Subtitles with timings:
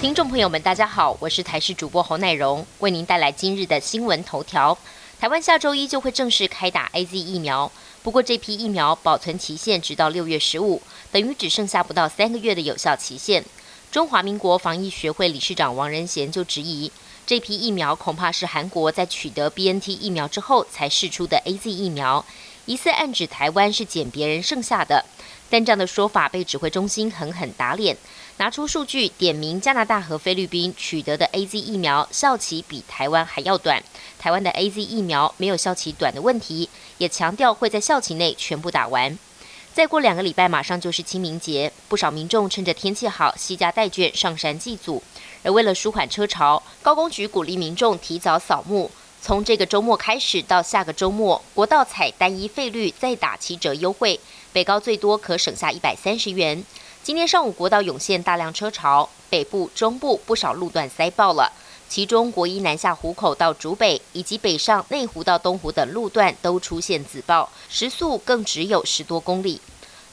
[0.00, 4.78] 听众朋友们，大家好，我是台视主播侯乃荣，为您带来今日的新闻头条。
[5.20, 7.70] 台湾下周一就会正式开打 A Z 疫苗，
[8.02, 10.80] 不过这批疫苗保存期限直到六月十五，
[11.12, 13.44] 等于只剩下不到三个月的有效期限。
[13.92, 16.90] 中华民国防疫学会理事长王仁贤就质疑，
[17.26, 22.24] 这批疫苗恐怕是韩国在取得 B N T 疫苗之后才试出的 A Z 疫苗，
[22.64, 25.04] 疑似暗指台湾是捡别人剩下的。
[25.50, 27.96] 但这样的说法被指挥中心狠狠打脸。
[28.38, 33.82] 拿出数据点名加拿大和菲律宾取得的 A Z 疫苗效期比台湾还要短，
[34.18, 39.18] 台湾的 A Z 疫苗没有效期短的问题，也强调会在效期内全部打完。
[39.74, 45.02] 再过两个礼拜，马上就是清明节，不少民众趁着天气好，携家带眷上山祭祖。
[45.42, 48.90] 而为了舒缓车潮，高工局鼓励民众提早扫墓，
[49.22, 54.18] 从这个周末开始到下个周末，国道采单一费率再打七折优惠，
[54.50, 56.64] 北高最多可省下一百三十元。
[57.02, 61.52] 今天上午，国道涌现大量车潮，北部、中部不少路段塞爆了。
[61.86, 69.60] 其中，国一南下湖口到竹北，以及北上内湖到东湖等路段都出现自爆，时速更只有十多公里。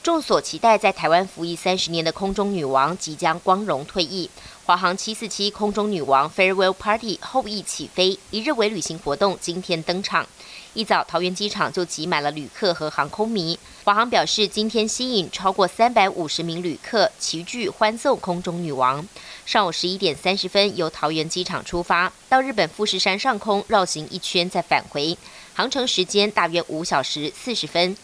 [0.04, 4.30] 众所期待，在台湾服役三十年的空中女王即将光荣退役。
[4.66, 10.26] 华航七四七空中女王 Farewell Party 后翼起飞，一日为旅行活动今天登场。
[10.74, 13.58] 一早，桃园机场就挤满了旅客和航空迷。
[13.84, 19.06] 华航表示，今天吸引超过三百五十名旅客齐聚欢送空中女王。
[19.46, 25.18] 上午十一点三十分由桃园机场出发，到日本富士山上空绕行一圈再返回，
[25.54, 27.96] 航程时间大约五小时四十分。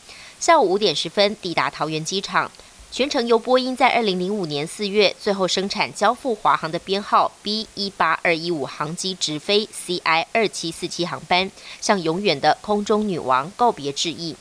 [0.44, 2.52] 下午五点十分抵达桃园机场。
[2.92, 14.36] 全程由波音在二零零五年四月最后生产交付华航的编号 B 一八二一五航机直飞 CI 二七四七航班，向永远的空中女王告别致意。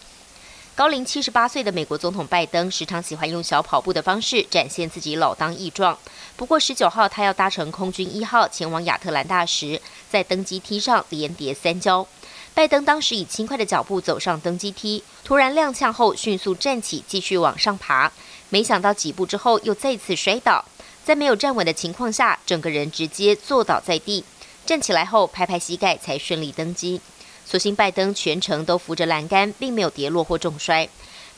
[0.75, 5.97] 高龄七十八岁的美国总统拜登时常喜欢用小跑步的方式展现自己老当益壮。
[6.35, 12.05] 不过十九号他要搭乘空军一号前往亚特兰大时，在登机梯上连跌三跤。
[12.55, 18.13] 拜登当时以轻快的脚步走上登机梯，突然踉跄后迅速站起，继续往上爬。
[18.51, 20.63] 没想到几步之后又再次摔倒，
[21.03, 24.23] 在没有站稳的情况下，整个人直接坐倒在地。
[24.67, 27.01] 站起来后拍拍膝盖才顺利登机。
[27.47, 30.87] 所幸拜登全程都扶着栏杆，并没有跌落或重摔。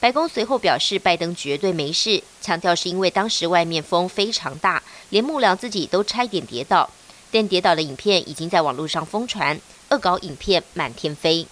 [0.00, 6.90] 白宫随后表示，拜登绝对没事，强调是因为当时外面风非常大，连幕僚自己都差点跌倒。
[7.34, 11.44] 但跌倒的影片已经在网络上疯传，恶搞影片满天飞。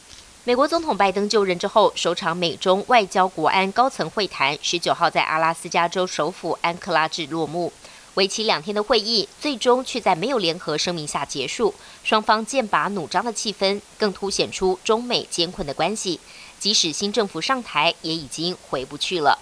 [0.45, 7.73] 美国总统拜登就任之后，首场美中外交国安高层会谈，十九号在阿拉斯加州首府安克拉治落幕。
[8.15, 11.75] 为期两天的会议，最终却在没有联合声明下结束。
[12.05, 16.21] 双方剑拔弩张的气氛，更凸显出中美艰困的关系。
[16.61, 19.37] 即使新政府上台，也已经回不去了。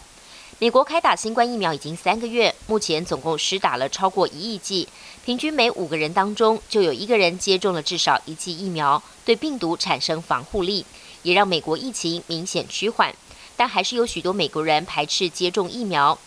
[0.63, 4.87] 美国开打新冠疫苗已经三个月，目前总共施打了超过一亿剂，
[5.25, 10.85] 平均每五个人当中就有一个人接种了至少一剂疫苗，对病毒产生防护力，
[11.23, 13.11] 也让美国疫情明显趋缓。
[13.57, 16.19] 但还是有许多美国人排斥接种疫苗。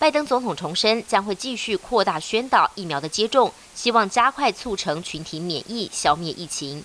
[0.00, 6.84] 拜登总统重申将会继续扩大宣导疫苗的接种，希望加快促成群体免疫，消灭疫情。